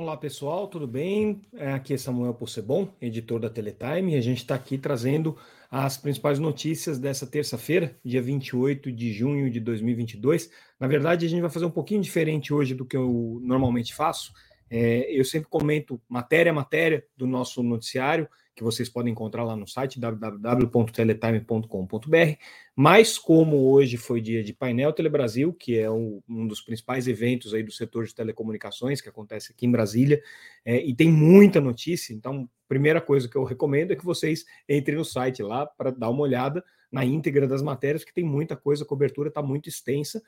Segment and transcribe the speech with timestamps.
[0.00, 1.42] Olá pessoal, tudo bem?
[1.52, 5.36] É, aqui é Samuel Possebon, editor da Teletime, e a gente está aqui trazendo
[5.70, 10.50] as principais notícias dessa terça-feira, dia 28 de junho de 2022.
[10.80, 14.32] Na verdade, a gente vai fazer um pouquinho diferente hoje do que eu normalmente faço.
[14.70, 19.56] É, eu sempre comento matéria a matéria do nosso noticiário, que vocês podem encontrar lá
[19.56, 22.36] no site www.teletime.com.br.
[22.76, 27.54] Mas como hoje foi dia de painel Telebrasil, que é um, um, dos principais eventos
[27.54, 30.22] aí do setor de telecomunicações que acontece aqui em Brasília,
[30.64, 34.96] é, e tem muita notícia, então primeira coisa que eu recomendo é que vocês entrem
[34.96, 38.84] no site lá para dar uma olhada na íntegra das matérias, que tem muita coisa,
[38.84, 40.22] a cobertura está muito extensa.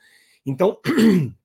[0.45, 0.77] Então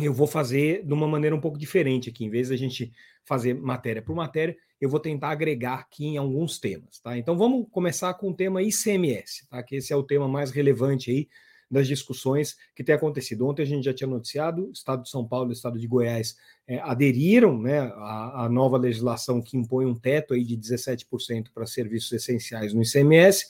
[0.00, 2.24] eu vou fazer de uma maneira um pouco diferente aqui.
[2.24, 2.92] Em vez da gente
[3.24, 7.16] fazer matéria por matéria, eu vou tentar agregar aqui em alguns temas, tá?
[7.16, 9.62] Então vamos começar com o tema ICMS, tá?
[9.62, 11.28] Que esse é o tema mais relevante aí
[11.70, 13.46] das discussões que tem acontecido.
[13.46, 15.86] Ontem a gente já tinha noticiado, o Estado de São Paulo e o Estado de
[15.86, 21.48] Goiás é, aderiram né, à, à, nova legislação que impõe um teto aí de 17%
[21.52, 23.46] para serviços essenciais no ICMS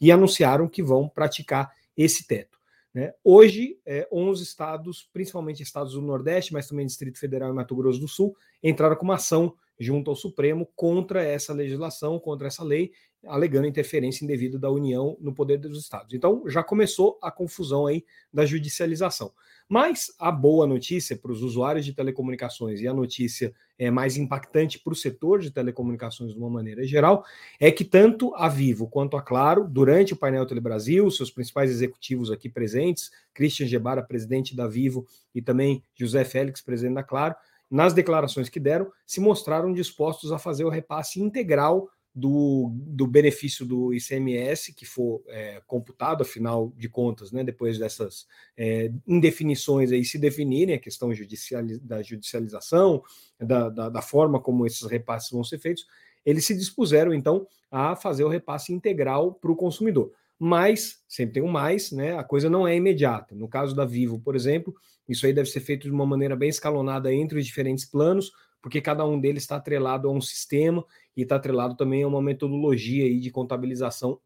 [0.00, 2.55] e anunciaram que vão praticar esse teto.
[2.96, 3.12] Né?
[3.22, 8.00] Hoje, é, 11 estados, principalmente estados do Nordeste, mas também Distrito Federal e Mato Grosso
[8.00, 12.92] do Sul, entraram com uma ação junto ao Supremo contra essa legislação, contra essa lei,
[13.26, 16.14] alegando interferência indevida da União no poder dos estados.
[16.14, 19.32] Então, já começou a confusão aí da judicialização.
[19.68, 24.78] Mas a boa notícia para os usuários de telecomunicações e a notícia é mais impactante
[24.78, 27.24] para o setor de telecomunicações de uma maneira geral
[27.58, 32.30] é que tanto a Vivo quanto a Claro, durante o painel Telebrasil, seus principais executivos
[32.30, 37.34] aqui presentes, Christian Gebara, presidente da Vivo, e também José Félix, presidente da Claro,
[37.68, 43.66] nas declarações que deram, se mostraram dispostos a fazer o repasse integral do, do benefício
[43.66, 50.02] do ICMS que for é, computado, afinal de contas, né, depois dessas é, indefinições aí
[50.02, 53.02] se definirem, a questão judiciali da judicialização,
[53.38, 55.86] da, da, da, forma como esses repasses vão ser feitos,
[56.24, 60.10] eles se dispuseram, então, a fazer o repasse integral para o consumidor.
[60.38, 63.34] Mas, sempre tem um mais, né, a coisa não é imediata.
[63.34, 64.74] No caso da Vivo, por exemplo,
[65.06, 68.80] isso aí deve ser feito de uma maneira bem escalonada entre os diferentes planos, porque
[68.80, 70.84] cada um deles está atrelado a um sistema
[71.16, 74.20] e está atrelado também a uma metodologia aí de contabilização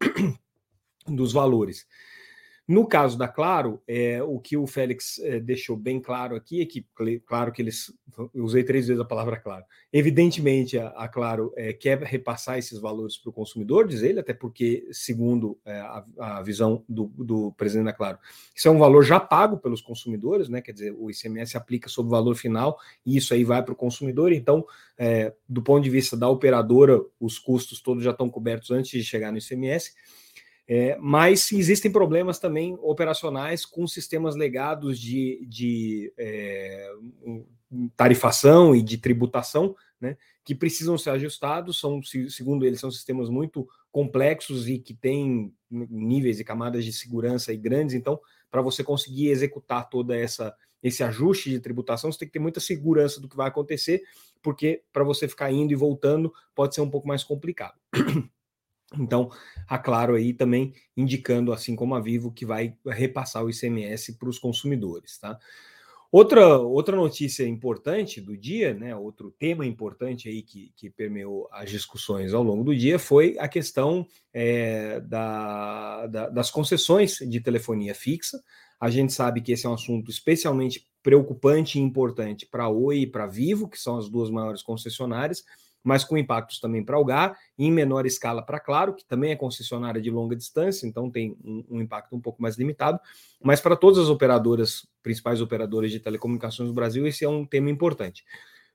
[1.07, 1.87] dos valores.
[2.71, 6.65] No caso da Claro, é, o que o Félix é, deixou bem claro aqui é
[6.65, 6.87] que,
[7.25, 7.93] claro que eles,
[8.33, 13.17] usei três vezes a palavra claro, evidentemente a, a Claro é, quer repassar esses valores
[13.17, 17.87] para o consumidor, diz ele, até porque, segundo é, a, a, visão do, do, presidente
[17.87, 18.17] da Claro,
[18.55, 20.61] isso é um valor já pago pelos consumidores, né?
[20.61, 23.75] quer dizer, o ICMS aplica sobre o valor final e isso aí vai para o
[23.75, 24.65] consumidor, então,
[24.97, 29.03] é, do ponto de vista da operadora, os custos todos já estão cobertos antes de
[29.03, 29.91] chegar no ICMS,
[30.73, 36.89] é, mas existem problemas também operacionais com sistemas legados de, de é,
[37.93, 40.15] tarifação e de tributação, né,
[40.45, 41.77] que precisam ser ajustados.
[41.77, 41.99] São,
[42.29, 47.93] segundo eles, são sistemas muito complexos e que têm níveis e camadas de segurança grandes.
[47.93, 48.17] Então,
[48.49, 52.61] para você conseguir executar toda essa esse ajuste de tributação, você tem que ter muita
[52.61, 54.01] segurança do que vai acontecer,
[54.41, 57.77] porque para você ficar indo e voltando pode ser um pouco mais complicado.
[58.97, 59.29] Então,
[59.67, 64.29] a Claro aí também indicando, assim como a Vivo, que vai repassar o ICMS para
[64.29, 65.39] os consumidores, tá?
[66.11, 71.71] Outra, outra notícia importante do dia, né, outro tema importante aí que, que permeou as
[71.71, 77.95] discussões ao longo do dia foi a questão é, da, da, das concessões de telefonia
[77.95, 78.43] fixa.
[78.77, 82.99] A gente sabe que esse é um assunto especialmente preocupante e importante para a Oi
[82.99, 85.45] e para a Vivo, que são as duas maiores concessionárias,
[85.83, 89.35] mas com impactos também para o GAR, em menor escala para Claro, que também é
[89.35, 92.99] concessionária de longa distância, então tem um, um impacto um pouco mais limitado,
[93.43, 97.69] mas para todas as operadoras, principais operadoras de telecomunicações do Brasil, esse é um tema
[97.69, 98.23] importante.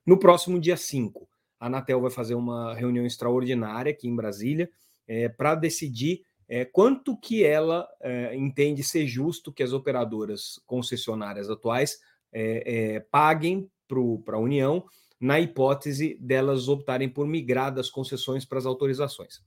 [0.05, 1.27] No próximo dia 5,
[1.59, 4.69] a Anatel vai fazer uma reunião extraordinária aqui em Brasília
[5.07, 11.49] é, para decidir é, quanto que ela é, entende ser justo que as operadoras concessionárias
[11.49, 11.99] atuais
[12.31, 13.69] é, é paguem
[14.23, 14.85] para a União
[15.19, 19.41] na hipótese delas optarem por migrar das concessões para as autorizações.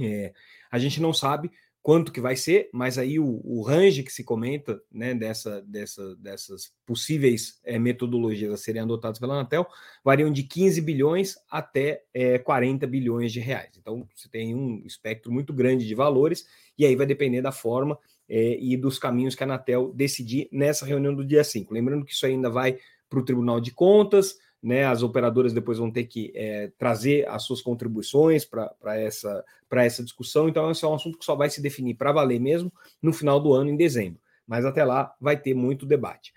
[0.00, 0.32] É,
[0.70, 1.50] a gente não sabe
[1.82, 6.14] quanto que vai ser, mas aí o, o range que se comenta né, dessa, dessa,
[6.16, 9.66] dessas possíveis é, metodologias a serem adotadas pela Anatel
[10.04, 13.70] variam de 15 bilhões até é, 40 bilhões de reais.
[13.78, 16.46] Então você tem um espectro muito grande de valores,
[16.76, 17.98] e aí vai depender da forma
[18.28, 21.72] é, e dos caminhos que a Anatel decidir nessa reunião do dia 5.
[21.72, 22.78] Lembrando que isso ainda vai
[23.08, 27.42] para o Tribunal de Contas, né, as operadoras depois vão ter que é, trazer as
[27.44, 30.48] suas contribuições para essa, essa discussão.
[30.48, 33.40] Então, esse é um assunto que só vai se definir para valer mesmo no final
[33.40, 34.20] do ano, em dezembro.
[34.46, 36.34] Mas até lá vai ter muito debate.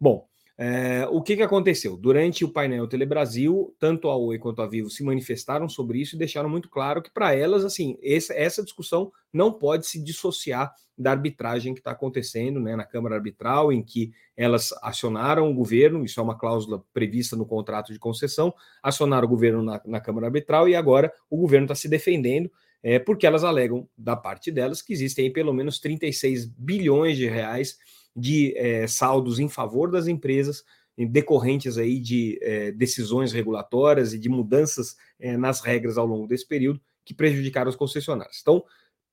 [0.00, 1.96] Bom, É, o que, que aconteceu?
[1.96, 6.18] Durante o painel Telebrasil, tanto a Oi quanto a Vivo se manifestaram sobre isso e
[6.18, 11.74] deixaram muito claro que, para elas, assim, essa, discussão não pode se dissociar da arbitragem
[11.74, 16.22] que está acontecendo né, na Câmara Arbitral, em que elas acionaram o governo, isso é
[16.22, 20.76] uma cláusula prevista no contrato de concessão, acionaram o governo na, na Câmara Arbitral e
[20.76, 22.48] agora o governo está se defendendo,
[22.80, 27.76] é, porque elas alegam, da parte delas, que existem pelo menos 36 bilhões de reais
[28.14, 30.64] de é, saldos em favor das empresas
[30.96, 36.46] decorrentes aí de é, decisões regulatórias e de mudanças é, nas regras ao longo desse
[36.46, 38.38] período que prejudicaram os concessionários.
[38.40, 38.64] Então,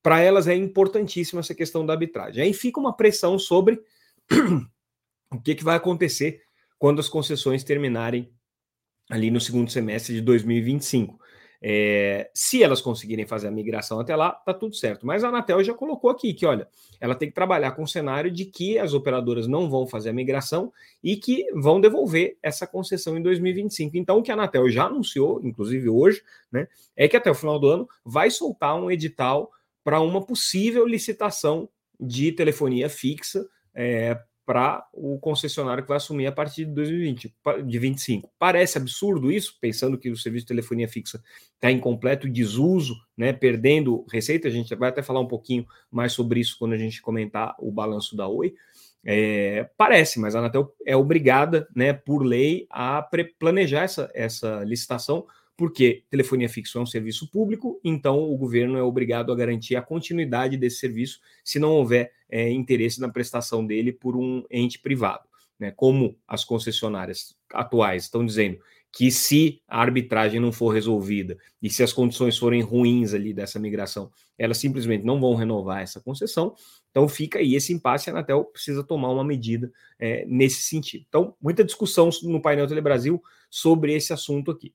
[0.03, 2.43] para elas é importantíssima essa questão da arbitragem.
[2.43, 3.81] Aí fica uma pressão sobre
[5.31, 6.41] o que, que vai acontecer
[6.77, 8.31] quando as concessões terminarem
[9.09, 11.19] ali no segundo semestre de 2025.
[11.63, 15.05] É, se elas conseguirem fazer a migração até lá, tá tudo certo.
[15.05, 16.67] Mas a Anatel já colocou aqui que, olha,
[16.99, 20.13] ela tem que trabalhar com o cenário de que as operadoras não vão fazer a
[20.13, 20.73] migração
[21.03, 23.95] e que vão devolver essa concessão em 2025.
[23.95, 27.59] Então, o que a Anatel já anunciou, inclusive hoje, né, é que até o final
[27.59, 29.51] do ano vai soltar um edital
[29.83, 31.69] para uma possível licitação
[31.99, 34.17] de telefonia fixa é,
[34.51, 37.33] para o concessionário que vai assumir a partir de 2020,
[37.65, 38.29] de 25.
[38.37, 41.23] Parece absurdo isso, pensando que o serviço de telefonia fixa
[41.55, 44.49] está em completo desuso, né, perdendo receita.
[44.49, 47.71] A gente vai até falar um pouquinho mais sobre isso quando a gente comentar o
[47.71, 48.53] balanço da Oi.
[49.05, 53.07] É, parece, mas a Anatel é obrigada, né, por lei, a
[53.39, 55.25] planejar essa, essa licitação
[55.61, 59.81] porque telefonia fixa é um serviço público, então o governo é obrigado a garantir a
[59.83, 65.21] continuidade desse serviço se não houver é, interesse na prestação dele por um ente privado.
[65.59, 65.69] Né?
[65.69, 68.57] Como as concessionárias atuais estão dizendo
[68.91, 73.59] que se a arbitragem não for resolvida e se as condições forem ruins ali dessa
[73.59, 76.55] migração, elas simplesmente não vão renovar essa concessão.
[76.89, 81.05] Então fica aí esse impasse, a Anatel precisa tomar uma medida é, nesse sentido.
[81.07, 84.73] Então, muita discussão no painel Telebrasil sobre esse assunto aqui.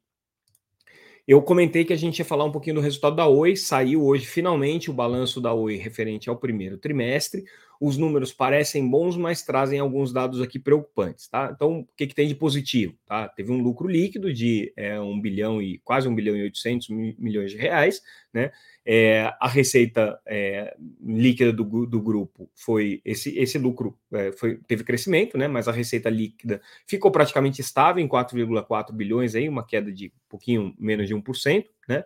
[1.26, 3.56] Eu comentei que a gente ia falar um pouquinho do resultado da Oi.
[3.56, 7.44] Saiu hoje finalmente o balanço da Oi referente ao primeiro trimestre.
[7.80, 11.50] Os números parecem bons, mas trazem alguns dados aqui preocupantes, tá?
[11.54, 12.94] Então, o que, que tem de positivo?
[13.06, 13.28] Tá?
[13.28, 16.88] Teve um lucro líquido de é, 1 bilhão e quase 1 bilhão e 800
[17.18, 18.02] milhões de reais,
[18.32, 18.50] né?
[18.84, 24.84] É, a receita é, líquida do, do grupo foi esse, esse lucro é, foi, teve
[24.84, 25.48] crescimento, né?
[25.48, 30.28] Mas a receita líquida ficou praticamente estável em 4,4 bilhões aí, uma queda de um
[30.28, 32.04] pouquinho menos de 1%, né?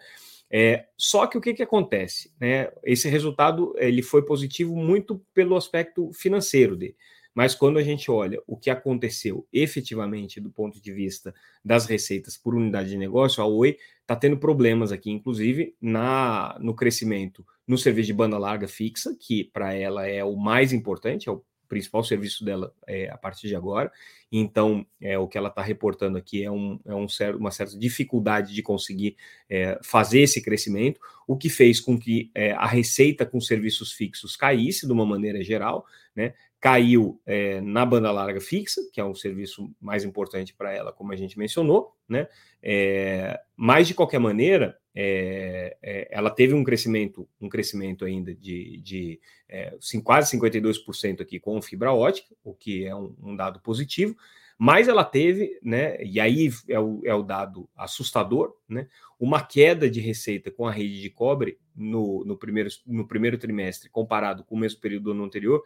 [0.51, 2.33] É, só que o que, que acontece?
[2.41, 2.71] Né?
[2.85, 6.97] Esse resultado ele foi positivo muito pelo aspecto financeiro dele.
[7.33, 11.33] Mas quando a gente olha o que aconteceu efetivamente do ponto de vista
[11.65, 16.75] das receitas por unidade de negócio, a Oi está tendo problemas aqui, inclusive na, no
[16.75, 21.33] crescimento no serviço de banda larga fixa, que para ela é o mais importante, é
[21.33, 23.91] o principal serviço dela é, a partir de agora.
[24.31, 27.07] Então, é, o que ela está reportando aqui é, um, é um
[27.39, 29.17] uma certa dificuldade de conseguir
[29.49, 34.37] é, fazer esse crescimento, o que fez com que é, a receita com serviços fixos
[34.37, 36.35] caísse de uma maneira geral, né?
[36.61, 41.13] Caiu é, na banda larga fixa, que é um serviço mais importante para ela, como
[41.13, 42.29] a gente mencionou, né?
[42.63, 48.79] É, mas de qualquer maneira, é, é, ela teve um crescimento, um crescimento ainda de,
[48.83, 54.17] de é, quase 52% aqui com fibra ótica, o que é um, um, dado positivo,
[54.59, 58.89] mas ela teve, né, e aí é o, é o dado assustador, né,
[59.19, 63.89] uma queda de receita com a rede de cobre no, no, primeiro, no primeiro trimestre
[63.89, 65.63] comparado com o mesmo período do ano anterior,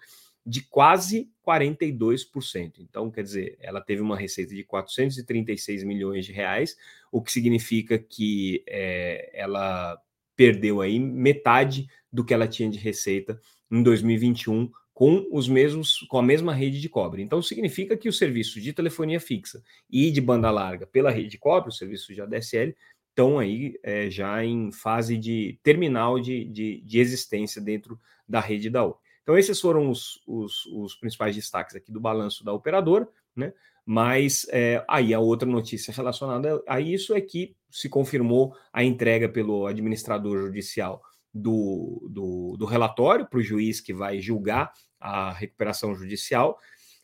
[0.46, 2.74] de quase 42%.
[2.80, 6.76] Então, quer dizer, ela teve uma receita de 436 milhões de reais,
[7.10, 9.98] o que significa que é, ela
[10.36, 16.18] perdeu aí metade do que ela tinha de receita em 2021 com os mesmos com
[16.18, 17.22] a mesma rede de cobre.
[17.22, 21.38] Então significa que os serviços de telefonia fixa e de banda larga pela rede de
[21.38, 22.74] cobre, os serviços de ADSL,
[23.10, 27.98] estão aí é, já em fase de terminal de, de, de existência dentro
[28.28, 28.94] da rede da Oi.
[29.24, 33.52] Então, esses foram os, os, os principais destaques aqui do balanço da operadora, né?
[33.84, 39.28] Mas é, aí a outra notícia relacionada a isso é que se confirmou a entrega
[39.28, 41.02] pelo administrador judicial
[41.32, 46.58] do, do, do relatório para o juiz que vai julgar a recuperação judicial.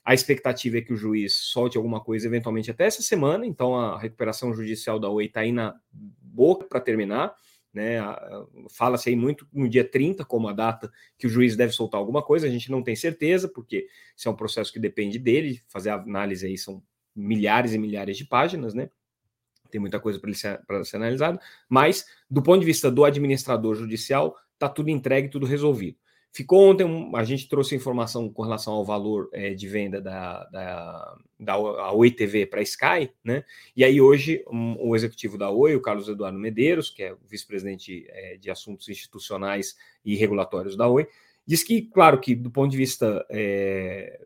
[0.04, 3.98] A expectativa é que o juiz solte alguma coisa eventualmente até essa semana, então a
[3.98, 7.34] recuperação judicial da OI está aí na boca para terminar.
[7.72, 7.98] Né?
[8.70, 12.22] Fala-se aí muito no dia 30 como a data que o juiz deve soltar alguma
[12.22, 13.86] coisa, a gente não tem certeza, porque
[14.16, 16.82] isso é um processo que depende dele, fazer a análise aí são
[17.14, 18.90] milhares e milhares de páginas, né?
[19.70, 24.36] Tem muita coisa para ser, ser analisada, mas do ponto de vista do administrador judicial,
[24.54, 25.96] está tudo entregue, tudo resolvido.
[26.32, 31.18] Ficou ontem, a gente trouxe informação com relação ao valor é, de venda da, da,
[31.38, 33.44] da Oi TV para a Sky, né?
[33.76, 38.06] E aí hoje um, o executivo da Oi, o Carlos Eduardo Medeiros, que é vice-presidente
[38.10, 41.08] é, de assuntos institucionais e regulatórios da Oi,
[41.50, 44.20] diz que, claro, que do ponto de vista é,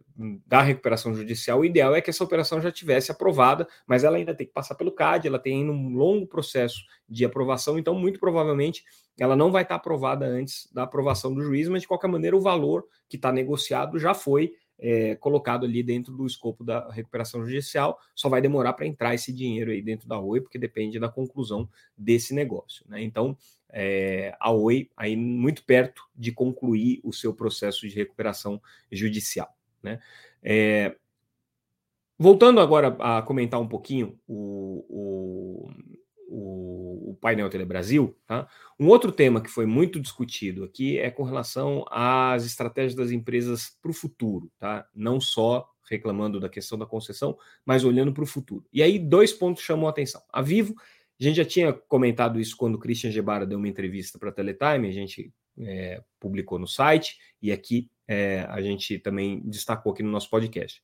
[0.46, 4.34] da recuperação judicial, o ideal é que essa operação já tivesse aprovada, mas ela ainda
[4.34, 8.84] tem que passar pelo CAD, ela tem um longo processo de aprovação, então muito provavelmente
[9.18, 12.42] ela não vai estar aprovada antes da aprovação do juiz, mas de qualquer maneira o
[12.42, 17.98] valor que está negociado já foi é, colocado ali dentro do escopo da recuperação judicial,
[18.14, 21.66] só vai demorar para entrar esse dinheiro aí dentro da Oi, porque depende da conclusão
[21.96, 22.84] desse negócio.
[22.86, 23.02] Né?
[23.02, 23.34] Então,
[23.74, 29.54] é, a Oi aí muito perto de concluir o seu processo de recuperação judicial.
[29.82, 30.00] Né?
[30.42, 30.94] É,
[32.18, 35.70] voltando agora a comentar um pouquinho o, o
[36.34, 38.48] o, o painel Telebrasil, tá?
[38.78, 43.76] Um outro tema que foi muito discutido aqui é com relação às estratégias das empresas
[43.80, 44.86] para o futuro, tá?
[44.92, 48.64] Não só reclamando da questão da concessão, mas olhando para o futuro.
[48.72, 50.22] E aí, dois pontos chamam a atenção.
[50.32, 50.74] A Vivo,
[51.24, 54.32] a gente já tinha comentado isso quando o Christian Gebara deu uma entrevista para a
[54.32, 60.02] Teletime, a gente é, publicou no site, e aqui é, a gente também destacou aqui
[60.02, 60.82] no nosso podcast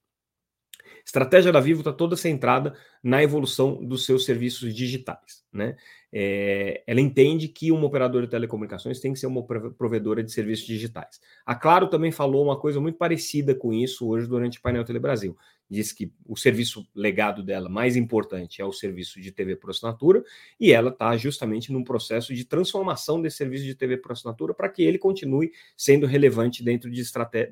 [1.05, 5.45] estratégia da Vivo está toda centrada na evolução dos seus serviços digitais.
[5.53, 5.77] Né?
[6.13, 10.67] É, ela entende que uma operadora de telecomunicações tem que ser uma provedora de serviços
[10.67, 11.21] digitais.
[11.47, 15.37] A Claro também falou uma coisa muito parecida com isso hoje durante o painel Telebrasil.
[15.71, 20.25] Diz que o serviço legado dela mais importante é o serviço de TV por assinatura
[20.59, 24.69] e ela está justamente num processo de transformação desse serviço de TV por assinatura para
[24.69, 27.01] que ele continue sendo relevante dentro de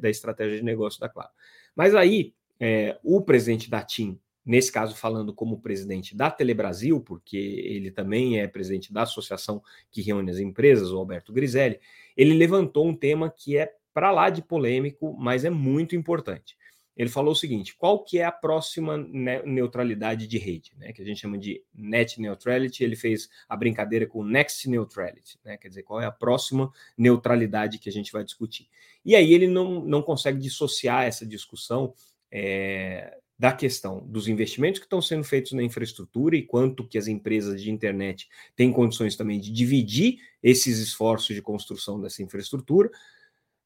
[0.01, 1.31] da estratégia de negócio da Claro.
[1.77, 7.37] Mas aí é, o presidente da TIM, nesse caso falando como presidente da Telebrasil, porque
[7.37, 11.79] ele também é presidente da associação que reúne as empresas, o Alberto Griselli,
[12.17, 16.57] ele levantou um tema que é para lá de polêmico, mas é muito importante.
[16.99, 18.99] Ele falou o seguinte: qual que é a próxima
[19.45, 20.93] neutralidade de rede, né?
[20.93, 22.83] Que a gente chama de net neutrality.
[22.83, 25.57] Ele fez a brincadeira com next neutrality, né?
[25.57, 28.69] Quer dizer, qual é a próxima neutralidade que a gente vai discutir?
[29.05, 31.95] E aí ele não, não consegue dissociar essa discussão
[32.31, 37.07] é, da questão dos investimentos que estão sendo feitos na infraestrutura e quanto que as
[37.07, 42.91] empresas de internet têm condições também de dividir esses esforços de construção dessa infraestrutura,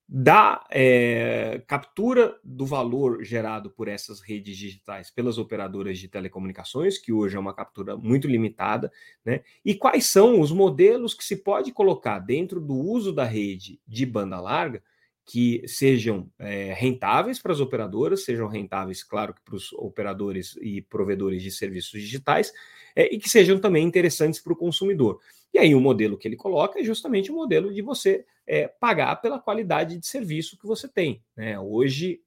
[0.06, 7.10] da é, captura do valor gerado por essas redes digitais pelas operadoras de telecomunicações, que
[7.10, 8.92] hoje é uma captura muito limitada,
[9.24, 9.42] né?
[9.64, 14.04] E quais são os modelos que se pode colocar dentro do uso da rede de
[14.04, 14.82] banda larga
[15.24, 21.42] que sejam é, rentáveis para as operadoras, sejam rentáveis, claro, para os operadores e provedores
[21.42, 22.52] de serviços digitais,
[22.94, 25.20] é, e que sejam também interessantes para o consumidor.
[25.54, 29.16] E aí o modelo que ele coloca é justamente o modelo de você é, pagar
[29.16, 31.22] pela qualidade de serviço que você tem.
[31.36, 31.58] Né?
[31.60, 32.22] Hoje,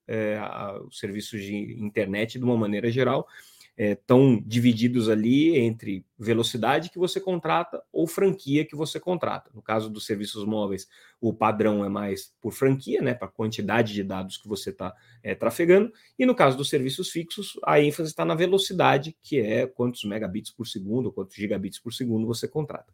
[0.87, 3.27] os serviços de internet, de uma maneira geral,
[3.77, 9.51] estão é, divididos ali entre velocidade que você contrata ou franquia que você contrata.
[9.53, 10.87] No caso dos serviços móveis,
[11.19, 14.93] o padrão é mais por franquia, né, para a quantidade de dados que você está
[15.21, 19.67] é, trafegando, e no caso dos serviços fixos, a ênfase está na velocidade, que é
[19.67, 22.93] quantos megabits por segundo, quantos gigabits por segundo você contrata.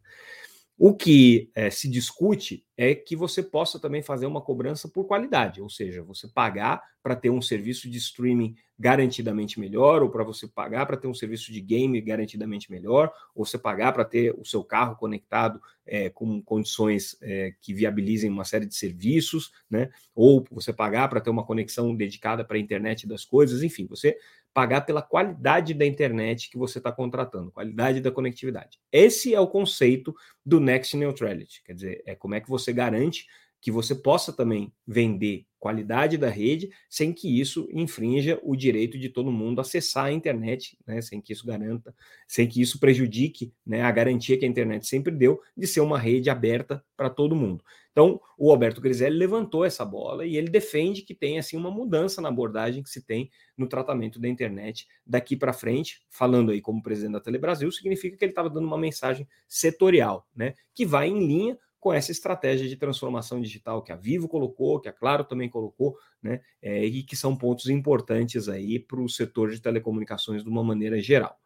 [0.78, 5.60] O que é, se discute é que você possa também fazer uma cobrança por qualidade,
[5.60, 10.48] ou seja, você pagar para ter um serviço de streaming garantidamente melhor, ou para você
[10.48, 14.44] pagar para ter um serviço de game garantidamente melhor, ou você pagar para ter o
[14.44, 19.88] seu carro conectado é, com condições é, que viabilizem uma série de serviços, né?
[20.14, 24.16] Ou você pagar para ter uma conexão dedicada para a internet das coisas, enfim, você
[24.54, 28.78] pagar pela qualidade da internet que você está contratando, qualidade da conectividade.
[28.90, 33.26] Esse é o conceito do Next Neutrality, quer dizer, é como é que você garante
[33.60, 39.08] que você possa também vender qualidade da rede sem que isso infrinja o direito de
[39.08, 41.94] todo mundo acessar a internet, né, sem que isso garanta,
[42.26, 46.00] sem que isso prejudique né, a garantia que a internet sempre deu de ser uma
[46.00, 47.62] rede aberta para todo mundo.
[47.92, 52.20] Então, o Alberto Griselli levantou essa bola e ele defende que tem assim uma mudança
[52.20, 56.82] na abordagem que se tem no tratamento da internet daqui para frente, falando aí como
[56.82, 61.24] presidente da Telebrasil, significa que ele estava dando uma mensagem setorial, né, que vai em
[61.24, 65.48] linha com essa estratégia de transformação digital que a Vivo colocou, que a Claro também
[65.48, 70.48] colocou, né, é, e que são pontos importantes aí para o setor de telecomunicações de
[70.48, 71.36] uma maneira geral.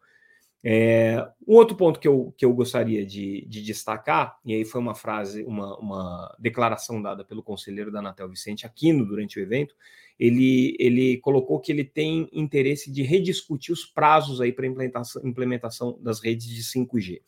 [0.63, 4.79] É, um outro ponto que eu, que eu gostaria de, de destacar, e aí foi
[4.79, 9.73] uma frase, uma, uma declaração dada pelo conselheiro da Anatel Vicente Aquino durante o evento,
[10.19, 15.97] ele, ele colocou que ele tem interesse de rediscutir os prazos aí para implementação, implementação
[15.99, 17.21] das redes de 5G.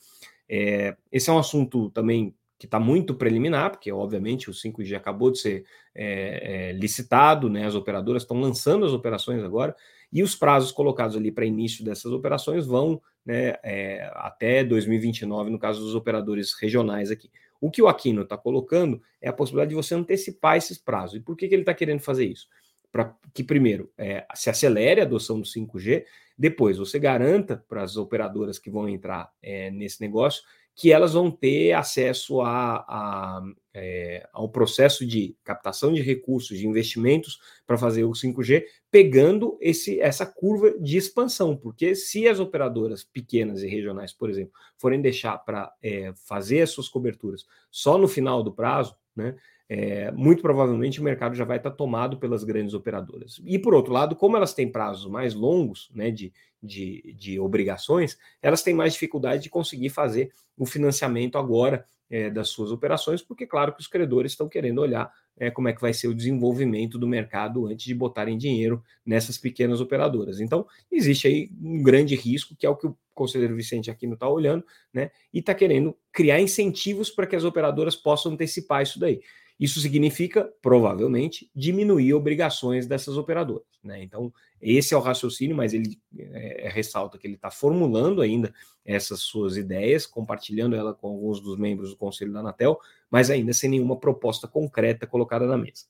[0.47, 5.31] É, esse é um assunto também que está muito preliminar, porque obviamente o 5G acabou
[5.31, 7.65] de ser é, é, licitado, né?
[7.65, 9.73] As operadoras estão lançando as operações agora,
[10.11, 15.57] e os prazos colocados ali para início dessas operações vão né, é, até 2029, no
[15.57, 17.31] caso dos operadores regionais aqui.
[17.61, 21.17] O que o Aquino está colocando é a possibilidade de você antecipar esses prazos.
[21.17, 22.47] E por que, que ele está querendo fazer isso?
[22.91, 23.91] Para que, primeiro,
[24.33, 26.05] se acelere a adoção do 5G,
[26.37, 29.31] depois você garanta para as operadoras que vão entrar
[29.73, 30.41] nesse negócio
[30.79, 33.41] que elas vão ter acesso a, a,
[33.73, 39.99] é, ao processo de captação de recursos, de investimentos para fazer o 5G, pegando esse,
[39.99, 45.37] essa curva de expansão, porque se as operadoras pequenas e regionais, por exemplo, forem deixar
[45.39, 49.35] para é, fazer as suas coberturas só no final do prazo, né,
[49.69, 53.39] é, muito provavelmente o mercado já vai estar tomado pelas grandes operadoras.
[53.45, 58.17] E por outro lado, como elas têm prazos mais longos né, de, de, de obrigações,
[58.41, 63.45] elas têm mais dificuldade de conseguir fazer o financiamento agora é, das suas operações, porque,
[63.45, 66.97] claro, que os credores estão querendo olhar é, como é que vai ser o desenvolvimento
[66.97, 70.39] do mercado antes de botarem dinheiro nessas pequenas operadoras.
[70.39, 74.15] Então, existe aí um grande risco, que é o que o conselheiro Vicente aqui não
[74.15, 75.11] está olhando, né?
[75.31, 79.21] E está querendo criar incentivos para que as operadoras possam antecipar isso daí.
[79.59, 83.67] Isso significa, provavelmente, diminuir obrigações dessas operadoras.
[83.83, 84.01] Né?
[84.01, 88.53] Então, esse é o raciocínio, mas ele é, é ressalta que ele está formulando ainda
[88.85, 92.79] essas suas ideias, compartilhando ela com alguns dos membros do Conselho da Anatel,
[93.11, 95.85] mas ainda sem nenhuma proposta concreta colocada na mesa.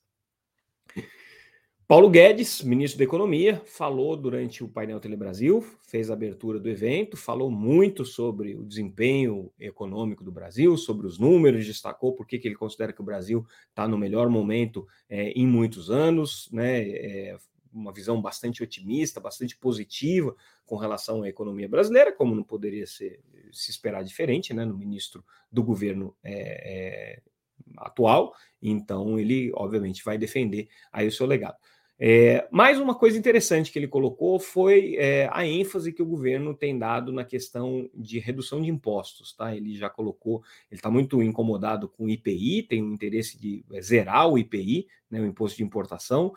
[1.90, 7.16] Paulo Guedes, ministro da Economia, falou durante o painel Telebrasil, fez a abertura do evento,
[7.16, 12.54] falou muito sobre o desempenho econômico do Brasil, sobre os números, destacou por que ele
[12.54, 16.88] considera que o Brasil está no melhor momento é, em muitos anos, né?
[16.90, 17.36] É,
[17.72, 23.18] uma visão bastante otimista, bastante positiva com relação à economia brasileira, como não poderia ser,
[23.50, 24.64] se esperar diferente, né?
[24.64, 27.22] No ministro do governo é, é
[27.78, 28.32] atual,
[28.62, 31.56] então ele obviamente vai defender aí o seu legado.
[32.02, 36.54] É, mais uma coisa interessante que ele colocou foi é, a ênfase que o governo
[36.54, 39.34] tem dado na questão de redução de impostos.
[39.34, 39.54] Tá?
[39.54, 44.26] Ele já colocou, ele está muito incomodado com o IPI, tem um interesse de zerar
[44.28, 46.32] o IPI, né, o imposto de importação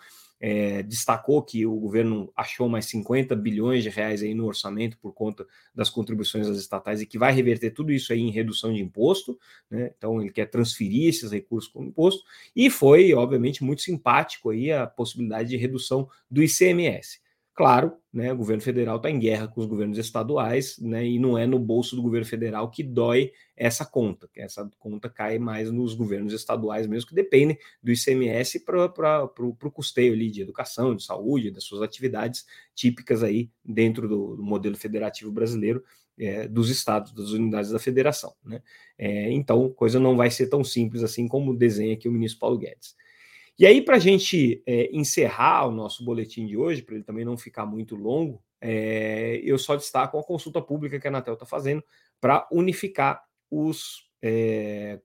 [0.46, 5.14] é, destacou que o governo achou mais 50 bilhões de reais aí no orçamento por
[5.14, 8.82] conta das contribuições das estatais e que vai reverter tudo isso aí em redução de
[8.82, 9.40] imposto,
[9.72, 9.92] né?
[9.98, 14.86] Então ele quer transferir esses recursos com imposto e foi, obviamente, muito simpático aí a
[14.86, 17.23] possibilidade de redução do ICMS.
[17.56, 21.38] Claro, né, o governo federal está em guerra com os governos estaduais, né, e não
[21.38, 25.94] é no bolso do governo federal que dói essa conta, essa conta cai mais nos
[25.94, 31.52] governos estaduais mesmo, que dependem do ICMS para o custeio ali de educação, de saúde,
[31.52, 35.84] das suas atividades típicas aí dentro do, do modelo federativo brasileiro,
[36.18, 38.34] é, dos estados, das unidades da federação.
[38.44, 38.63] Né?
[38.98, 42.58] É, então, coisa não vai ser tão simples assim como desenha aqui o ministro Paulo
[42.58, 42.96] Guedes.
[43.58, 47.24] E aí, para a gente é, encerrar o nosso boletim de hoje, para ele também
[47.24, 51.46] não ficar muito longo, é, eu só destaco a consulta pública que a Anatel está
[51.46, 51.84] fazendo
[52.20, 55.00] para unificar os é,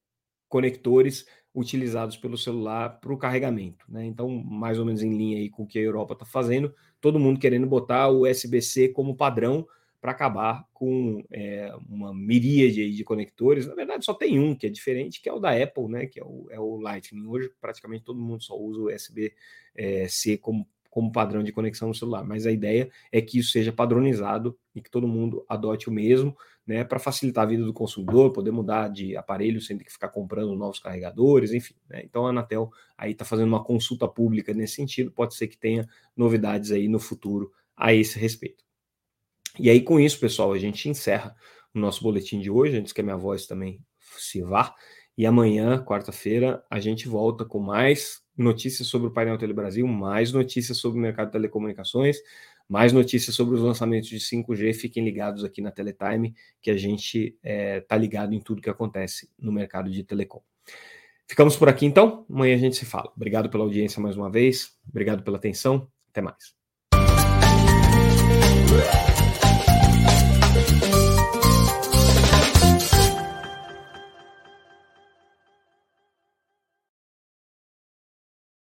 [0.49, 3.85] conectores utilizados pelo celular para o carregamento.
[3.89, 4.07] Né?
[4.07, 7.19] Então, mais ou menos em linha aí com o que a Europa está fazendo, todo
[7.19, 9.67] mundo querendo botar o USB-C como padrão
[10.01, 13.67] para acabar com é, uma miríade de conectores.
[13.67, 16.07] Na verdade, só tem um que é diferente, que é o da Apple, né?
[16.07, 17.27] Que é o, é o Lightning.
[17.27, 21.95] Hoje, praticamente todo mundo só usa o USB-C é, como, como padrão de conexão no
[21.95, 22.25] celular.
[22.25, 26.37] Mas a ideia é que isso seja padronizado e que todo mundo adote o mesmo,
[26.65, 26.85] né?
[26.85, 30.55] Para facilitar a vida do consumidor, poder mudar de aparelho sem ter que ficar comprando
[30.55, 31.75] novos carregadores, enfim.
[31.89, 32.03] Né?
[32.05, 35.11] Então a Anatel aí está fazendo uma consulta pública nesse sentido.
[35.11, 38.68] Pode ser que tenha novidades aí no futuro a esse respeito.
[39.59, 41.35] E aí, com isso, pessoal, a gente encerra
[41.75, 43.81] o nosso boletim de hoje, antes que a minha voz também
[44.17, 44.75] se vá.
[45.17, 50.79] E amanhã, quarta-feira, a gente volta com mais notícias sobre o painel Telebrasil, mais notícias
[50.79, 52.19] sobre o mercado de telecomunicações,
[52.69, 54.75] mais notícias sobre os lançamentos de 5G.
[54.75, 58.71] Fiquem ligados aqui na Teletime, que a gente está é, tá ligado em tudo que
[58.71, 60.41] acontece no mercado de telecom.
[61.27, 62.25] Ficamos por aqui então.
[62.31, 63.13] Amanhã a gente se fala.
[63.15, 64.77] Obrigado pela audiência mais uma vez.
[64.89, 65.91] Obrigado pela atenção.
[66.11, 66.57] Até mais.
[70.69, 70.98] Thank you.